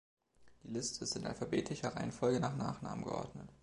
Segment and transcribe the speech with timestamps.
[0.63, 3.49] Die Liste ist in alphabetischer Reihenfolge nach Nachnamen geordnet.